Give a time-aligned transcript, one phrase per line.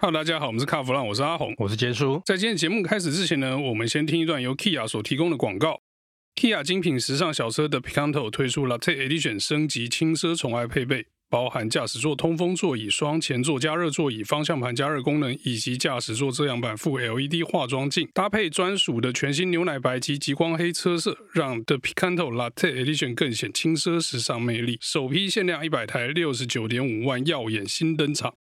[0.00, 2.22] Hello，大家好，我们是卡弗朗，我是阿红，我是杰叔。
[2.24, 5.80] 在今天节目开始之前呢，我们先听一段由 Kia 所提供的广告。
[6.36, 11.06] Kia 精品时尚小车的 Picanto 推出 Latte Edition 升级轻奢宠爱配备。
[11.28, 24.78] 包含驾驶座通风座椅、双前座加热座椅、方向盘加热功能，以及驾驶座遮阳板附 LED 化妆镜，搭配专属的全新牛奶白及极光黑车色，让 The Picanto Latte Edition 更显轻奢时尚魅力。
[24.80, 28.32] 首批限量一百台，六十九点五万，耀眼新登场。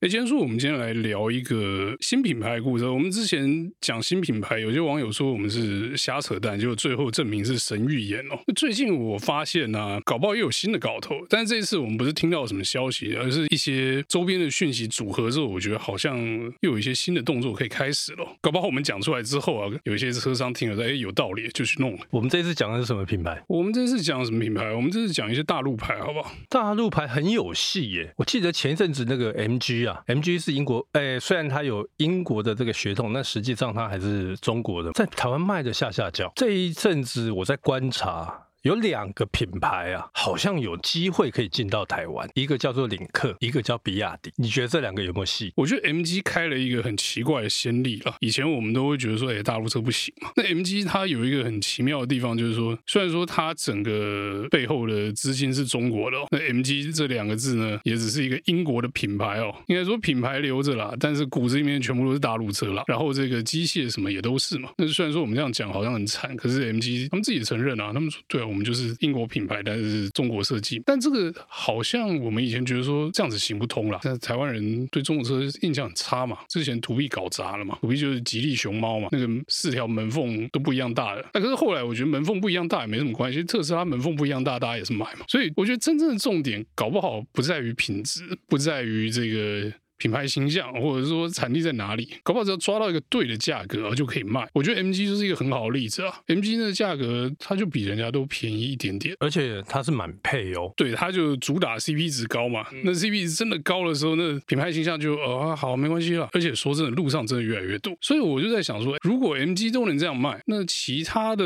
[0.00, 2.84] 哎，今天说我们今天来聊一个新品牌的故事。
[2.86, 8.38] 我们之前讲新品牌，有些网友说我们是瞎扯淡，结果最后证明是神预言哦。
[8.54, 11.16] 最近我发现呢、啊，搞不好又有新的搞头。
[11.30, 16.18] 但是这一次我们不是听到什么消息，而是一些周边的讯息组合之后，我觉得好像
[16.60, 18.36] 又有一些新的动作可以开始了。
[18.42, 22.00] 搞不好我们讲出来之后啊，有一些车商听了说，哎，有道理，就去弄了。
[22.10, 23.42] 我们这次讲的是什么品牌？
[23.48, 24.74] 我们这次讲什么品牌？
[24.74, 26.34] 我们这次讲一些大陆牌，好不好？
[26.50, 28.12] 大陆牌很有戏耶。
[28.18, 29.85] 我记得前一阵子那个 MG。
[30.06, 36.32] MG 是英国，哎，虽然它有英国的这个血统，但实际上它还是中国的，在台湾卖的下下脚。
[36.36, 38.45] 这一阵子我在观察。
[38.66, 44.32] 有两个品牌啊，好像有机会可以进到台湾，一个叫做领克，一个叫比亚迪。
[44.34, 45.52] 你觉得这两个有没有戏？
[45.54, 48.16] 我觉得 MG 开了一个很奇怪的先例了。
[48.18, 50.32] 以前我们都会觉得说，哎，大陆车不行嘛。
[50.34, 59.54] 那 MG 它有一个很奇妙的地方，就是说，虽然说它整个背后的资金是中国的，那 MG 这两个字呢，也只是一个英国的品牌哦。
[59.68, 62.82] 应该说品牌留着啦，但是骨子里面全部都是大陆车啦。
[62.88, 64.70] 然后这个机械什么也都是嘛。
[64.76, 70.82] 那虽然说我们这样讲好像很惨，可是 MG 他们自己承认啊，他们说，对啊，我我们就是英国品牌，但是中国设计。
[70.86, 74.00] 但这个好像我们以前觉得说这样子行不通啦。
[74.02, 76.38] 但是台湾人对中国车印象很差嘛。
[76.48, 81.22] 之前途辟搞砸了嘛，途辟就是吉利熊猫嘛，那个四条门缝都不一样大的。
[81.34, 85.26] 那可是后来我觉得门缝不一样大也没什么关系，特斯拉门缝不一样大，大家也是买嘛。
[85.28, 89.70] 所以我觉得真正的重点搞不好不在于品质，不在于这个。
[89.98, 94.46] 品牌形象，或者说产地在哪里，搞不好只要抓到一个对的价格，就可以卖。
[94.52, 100.70] 我觉得 MG 就是一个很好的例子啊，MG 那个价格，它就比人家都便宜一点点，而且它是满配哦。
[100.76, 102.66] 对，它就主打 CP 值高嘛。
[102.84, 106.28] 那 CP 值真的高的时候，那品牌形象就哦好没关系了。
[106.32, 111.44] 而且说真的，路上真的越来越多，所以我就在想说，如果 MG 都能这样卖，那其他的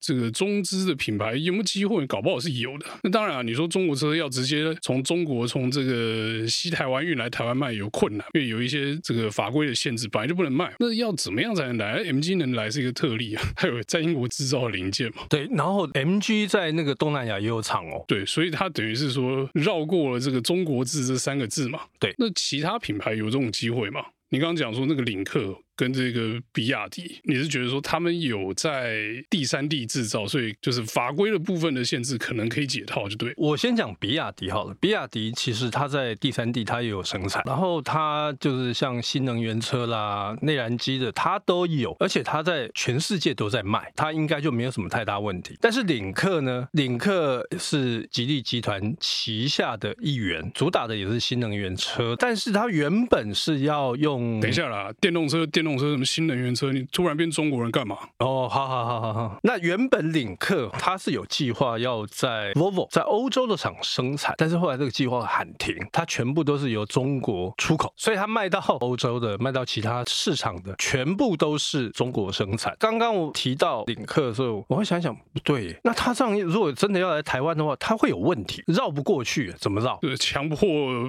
[0.00, 2.06] 这个中资的品牌有没有机会？
[2.06, 2.86] 搞不好是有的。
[3.02, 7.69] 那当然啊，你说中国车要直接从中国从这个西台湾运来台湾卖。
[7.72, 10.72] 有困难，因为有一些这个法规的限制，本来就不能卖。
[10.78, 15.22] 那要怎么样才能来？MG 能来是一个特例啊， 还有在英国制造的零件嘛。
[15.28, 18.04] 对，然后 MG 在那个东南亚也有厂哦。
[18.06, 21.80] 对，所以它等于是说绕过了这个中国制这三个字嘛。
[21.98, 24.04] 对，那其他品牌有这种机会吗？
[24.32, 25.58] 你刚刚讲说那个领克。
[25.80, 33.32] 跟这个比亚迪，你是觉得说他们有在第三地制造，所以就是法规的部分的限制可能可以解套，就对。
[33.38, 45.56] 我先讲比亚迪好了，比亚迪其实它在第三地它也有生产，然后它就是像新能源车啦、内燃机的，它都有，而且它在全世界都在卖，它应该就没有什么太大问题。
[45.62, 55.69] 但是领克呢，领克是吉利集团旗下的一员，主打的也是新能源车，但是它原本是要用，等一下啦，电动车，电动。
[55.78, 56.72] 车什么新能源车？
[56.72, 57.96] 你突然变中国人干嘛？
[58.18, 59.38] 哦，好好好好好。
[59.42, 72.76] 那原本领克它是有计划要在 Volvo 在欧洲的厂生产，但是后来这个计划喊停，它全部都是由中国出口，所以它卖到欧洲的、卖到其他市场的，全部都是中国生产。
[72.78, 79.98] 刚刚我提到领克的时候，我会想想，不对，那它这样如果真的要来台湾的话，它会有问题，绕不过去，怎么绕？
[80.00, 80.58] 对，强迫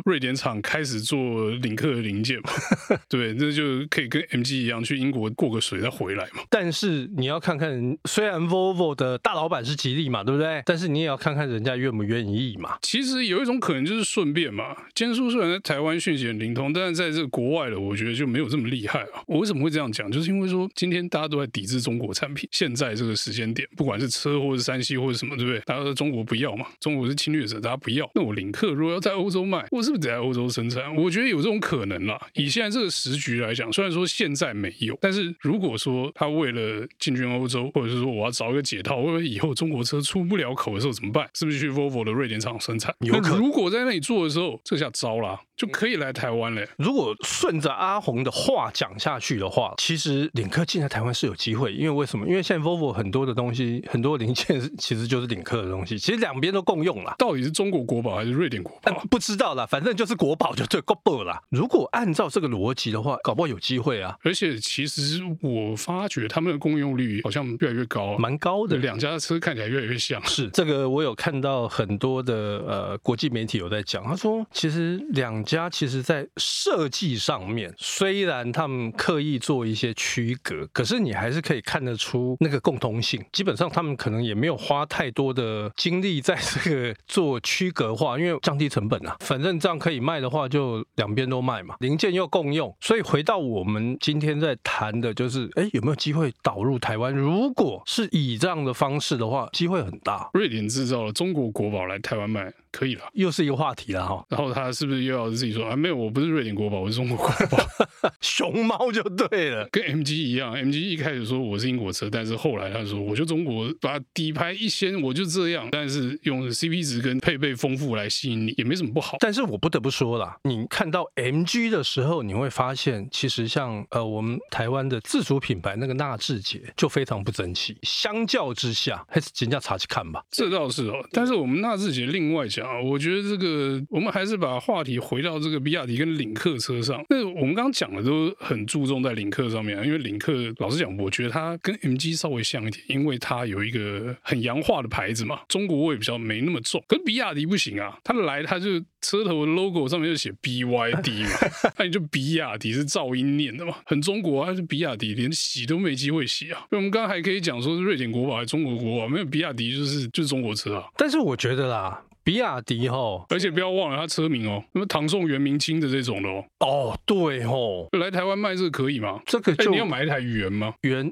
[0.05, 1.17] 瑞典厂开始做
[1.61, 2.49] 领克的零件嘛？
[3.07, 4.61] 对，那就可以跟 MG。
[4.61, 6.43] 一样去英国过个水再回来嘛？
[6.49, 10.61] 但是你要看看，虽然 Volvo 的大老板是吉利嘛，对不对？
[10.65, 12.77] 但是你也要看看人家愿不愿意嘛。
[12.81, 14.75] 其实有一种可能就是顺便嘛。
[14.93, 19.23] 坚叔虽然在台湾讯息很灵通，但是在这个国外的，我觉得就没有这么厉害啊。
[19.25, 20.11] 我为什么会这样讲？
[20.11, 25.59] 就是因为说今天大家都在抵制中国产品，现在这个时间点，不管是车或是三 C 或者什么，对不对？
[25.61, 28.07] 大家说中国不要嘛，中国是侵略者，大家不要。
[28.13, 30.95] 那我领克如果要在欧洲卖，我是不是得在欧洲生产？
[30.95, 32.19] 我觉得有这种可能啦。
[32.33, 34.41] 以现在这个时局来讲，虽然说现在。
[34.41, 41.29] 在没有，但是如果说他为了进军欧洲，或者是说我要找一个解套，或者以后中国车出不了口的时候怎么办？
[41.35, 42.91] 是不是去 Volvo 的瑞典厂生产？
[43.01, 43.37] 有可能。
[43.37, 46.67] 如果在那里做的时候，这下糟了，就可以来台湾嘞。
[46.77, 52.27] 如果顺着阿红的话讲下去的话，其实领克进来台湾是有机会，因为为什么？
[52.27, 57.13] 因为现在 Volvo 很多的东西，很多零件 其实就是领克的东西，其实两边都共用了。
[57.19, 58.91] 到底是中国国宝还是瑞典国宝？
[59.11, 61.39] 不知道啦，反正就是国宝就对，国宝啦。
[61.49, 64.17] 如果按照这个逻辑的话，搞不好有机会啊。
[64.23, 68.77] 而且其实我发觉他们的共用率好像越来越高，蛮高的。
[68.77, 70.23] 两家的车看起来越来越像。
[70.25, 72.33] 是这个，我有看到很多的
[72.67, 83.23] 呃国际媒体有在讲，他说其实两家其实在设计上面，虽然他们刻意做一些区隔，可是你还是可以看得出那个共通性。
[83.31, 89.15] 基本上他们可能也没有花太多的精力在这个做区隔化，因为降低成本啊。
[89.19, 92.75] 反正这样可以卖的话，就两边都卖嘛，零件又共用。
[92.79, 97.13] 所以回到我们今天在谈的，就是哎，有没有机会导入台湾？
[97.13, 100.29] 如果是以这样的方式的话，机会很大。
[100.33, 102.51] 瑞典制造了中国国宝来台湾卖。
[102.73, 104.25] 可以了，又是一个话题了哈。
[104.29, 105.75] 然后他是不是又要自己说啊？
[105.75, 107.57] 没有，我不是瑞典国宝，我是中国国宝，
[108.21, 109.67] 熊猫就对了。
[109.69, 115.67] 跟 MG 一样，MG 一开始说我是英国车，但是后来他说我就中国，把底牌一掀，我就这样。
[115.69, 119.17] 但是用 CP 值跟配备丰富来吸引你，也没什么不好。
[119.19, 127.77] 但是我不得不说啦，你看到 MG 的时候，你会发现其实像呃我们台湾的自主品牌那个纳智捷就非常不争气。
[127.83, 130.23] 相较之下，还是人家查去看吧。
[130.31, 131.05] 这倒是哦。
[131.11, 132.61] 但是我们纳智捷另外讲。
[132.61, 137.03] 啊，我觉得这个我们还是把话题回到这个比亚迪跟领克车上。
[137.09, 146.81] 那我们刚刚讲的都很注重在领克上面啊，因为领克老实讲，我觉得它跟 MG 稍微像一点，因为它有一个很洋化的牌子嘛，中国味比较没那么重。
[146.87, 156.65] 可是比亚迪不行啊，它来它就车头的 logo 上面就写 BYD 嘛， 那你就比亚迪是噪音念的嘛，很中国啊，还是比亚迪连洗都没机会洗啊。
[156.71, 160.85] 我们刚刚还可以讲说是瑞典国宝还是中国国宝，没有比亚迪就是就是中国车啊。
[160.95, 162.01] 但是我觉得啦。
[162.23, 166.45] 比亚迪哈，而且不要忘了它车名哦，什么唐宋元明清的这种的哦。
[166.59, 169.19] 哦，对哦，来台湾卖这个可以吗？
[169.25, 170.71] 这个就、欸、你要买一台元吗？
[170.81, 171.11] 元，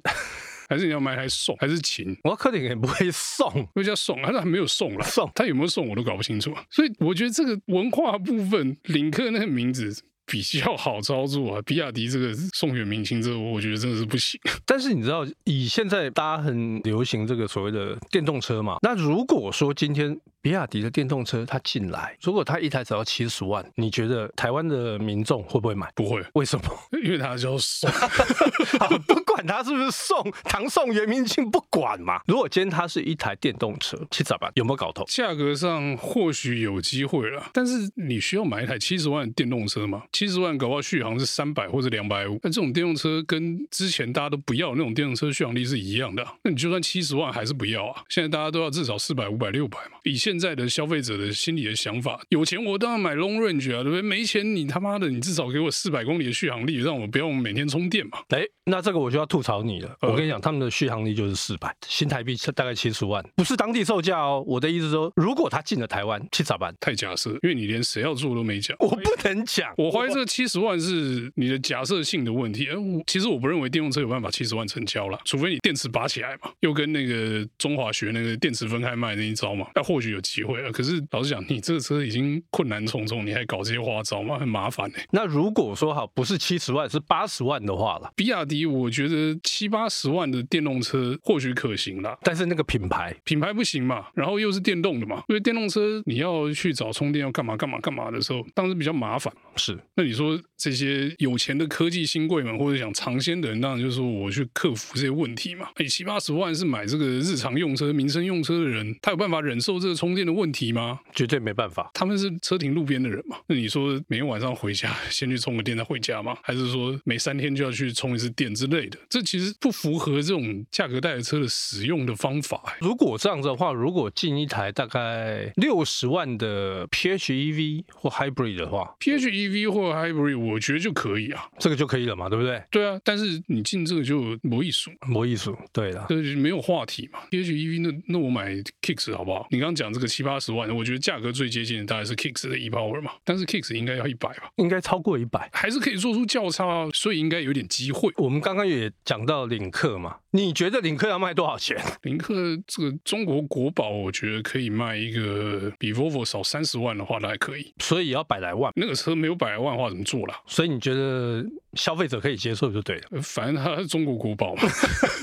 [0.69, 1.55] 还是你要买一台宋？
[1.57, 2.15] 还是秦？
[2.23, 5.03] 我柯林也不会送，因为叫送，他还没有送了。
[5.03, 6.55] 送，他有没有送我都搞不清楚。
[6.69, 10.03] 所以我觉得这个文化部分，领克那个名字。
[10.31, 14.39] 比较好操作啊， 比亚迪这个宋元明清这个，我觉得真的是不行。
[14.63, 25.91] 但是你知道，以现在大家很流行这个所谓的电动车嘛，那如果说今天比亚迪的电动车它进来，如果它一台只要七十万，你觉得台湾的民众会不会买？
[25.95, 26.65] 不会，为什么？
[27.03, 27.89] 因为它就送
[28.79, 32.21] 好，不管它是不是送，唐宋元明清不管嘛。
[32.25, 35.03] 如果今天它是一台电动车，七十万有没有搞头？
[35.05, 40.03] 价格上或许有机会了，但是你需要买一台七十万的电动车吗？
[40.13, 46.33] 七十万搞不好续航是三百或者两百五，那这种电动车跟之前大家都不要那种电动车续航力是一样的啊。
[46.43, 48.03] 那你就算七十万还是不要啊？
[48.07, 49.97] 现在大家都要至少四百、五百、六百嘛。
[50.03, 54.01] 以现在的消费者的心理的想法，有钱我当然买 long range 啊，对不对？
[54.03, 58.19] 没钱你他妈的，你至少给我四百公里的续航力，让我不用每天充电嘛。
[58.27, 59.97] 哎，那这个我就要吐槽你了。
[60.01, 64.43] 我跟你讲，他们的续航力就是四百，新台币大概七十万，不是当地售价哦。
[64.45, 68.77] 我的意思说，如果他进了台湾，七十万太假设，因为你连谁要做都没讲。
[68.79, 70.49] 我不能讲，我怀疑这个七。
[70.49, 80.69] 十万是你的假设性的问题，哎我其实我不认为电动车有办法七十万成交了，除非你电池拔起来嘛，又跟那个中华学那个电池分开卖那一招嘛，那或许有机会啊。
[80.71, 85.07] 可是老实讲，你这个车已经困难重重，你还搞这些花招嘛，很麻烦呢、欸。
[85.11, 99.33] 那如果说好不是七十万是八十万的话了，比亚迪我觉得七八十万的电动车或许可行啦，但是那个品牌品牌不行嘛，然后又是电动的嘛，因为电动车你要去找充电要干嘛干嘛干嘛的时候，当时比较麻烦。
[99.55, 100.39] 是，那你说？
[100.61, 105.69] 这些有钱的科技新贵们，或者想尝鲜的人，当然就是说我去克服这些问题嘛。
[105.77, 110.99] 你七八十万是买这个日常用车、民生用车的人，他有办法忍受这个充电的问题吗？
[111.13, 111.89] 绝对没办法。
[111.93, 113.37] 他们是车停路边的人嘛。
[113.47, 116.37] 那你说每天晚上回家先去充个电再回家吗？
[116.41, 118.97] 还是说每三天就要去充一次电之类的？
[119.09, 122.77] 这其实不符合这种价格带的车的使用的方法。
[122.79, 130.39] 如果这样子的话，如果进一台大概六十万的 PHEV 或 Hybrid 的话，PHEV 或 Hybrid。
[130.39, 132.61] 我觉得就可以啊，这个就可以了嘛，对不对？
[132.71, 137.19] 对啊，但是你进这个就没意思，没意思，对的，对，没有话题嘛。
[137.31, 139.47] PHEV 那那我买 Kicks 好不好？
[139.49, 144.49] 你刚刚讲这个七八十万，我觉得价格最接近的大概是 Kicks 的 ePower 嘛，但是 Kicks 应该要一百吧？
[144.55, 148.11] 应该超过一百，还是可以做出较差，所以应该有点机会。
[148.17, 151.77] 我们刚刚也讲到领克嘛，你觉得领克要卖多少钱？
[152.03, 152.33] 领克
[152.65, 157.73] 这个中国国宝，我觉得可以卖一个比 Volvo 少三十万的话，那还可以。
[157.79, 160.39] 所以要百来万，那个车没有百来万的话怎么做啦？
[160.45, 163.21] 所以你觉得消费者可以接受就对了。
[163.21, 164.63] 反正它是中国国宝嘛，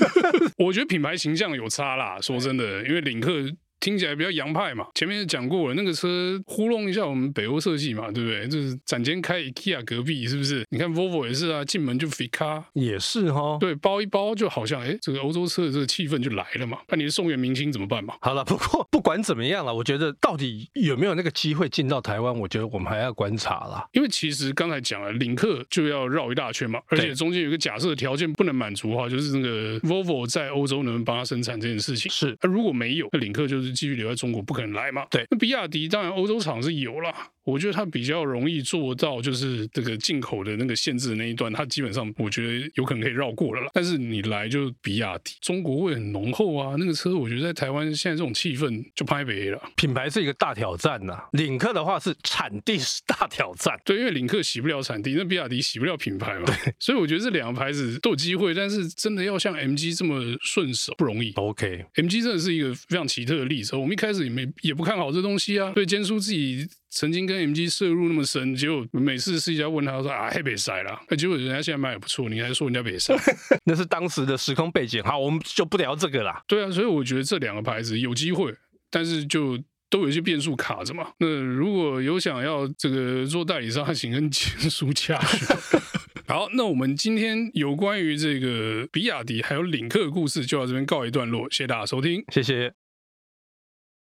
[0.57, 2.19] 我觉得品牌形象有差啦。
[2.21, 3.31] 说真的，因为领克
[3.79, 4.87] 听起来比较洋派嘛。
[4.95, 8.47] 前面也讲过了，那个车糊弄一下我们北欧设计嘛，对不对？
[8.47, 10.65] 就是展间开 IKEA 隔壁，是不是？
[10.69, 13.57] 你看 Volvo 也是啊，进门就 Ficar，也是哈、哦。
[13.59, 16.79] 对，包一包就好像哎，这个欧洲车的这个气氛就来了嘛。
[16.89, 18.15] 那你是宋元明清怎么办嘛？
[18.21, 23.87] 好了，不过 不管怎么样了，我觉得到底有没有那个机会进到台湾，我觉得我们还要观察啦。
[23.93, 32.11] 因为其实刚才讲了，领克就要绕一大圈嘛，而且中间有一个假设条件不能满足的话，就是那个 Volvo 在欧洲能不能帮他生产这件事情。
[32.11, 35.05] 是，那如果没有，那领克就是继续留在中国，不可能来嘛。
[35.09, 37.29] 对，那比亚迪当然欧洲厂是有啦。
[37.47, 43.71] 我觉得它比较容易做到，就是这个进口的那个限制的那一段，它基本上我觉得有可能可以绕过了啦。
[43.73, 49.61] 但是你来就比亚迪，中国味很浓厚啊，那个车我觉得在台湾现在这种气氛就拍北了。
[49.77, 53.79] 品牌是一个大挑战呐、啊，领克的话是产地是大挑战。
[53.85, 56.45] 对，因为领克洗不了产地，那比亚迪洗不了品牌嘛。
[56.45, 61.31] 对，所以我觉得这两个牌子都有机会，但是真的要像 MG 这么顺手不容易。
[61.35, 63.73] OK，MG 真的是一个非常奇特的例子。
[63.77, 66.67] 我们一开始也没也不看好这东西啊，所以坚叔自己。
[66.89, 73.13] 曾经跟 MG 涉入那么深，结果每次试驾问他说啊，还别塞了，那结果人家现在卖也不错，你还说人家别塞，
[73.65, 75.03] 那是当时的时空背景。
[75.03, 76.41] 好，我们就不聊这个啦。
[76.47, 78.53] 对啊，所以我觉得这两个牌子有机会，
[78.89, 79.57] 但是就
[79.89, 81.09] 都有一些变数卡着嘛。
[81.19, 85.47] 那如果有想要这个做代理商，请跟坚叔洽询。
[86.27, 92.86] 好，那我们今天有关于这个比亚迪还有领克的故事就到这边告一段落，谢谢大家收听，谢谢。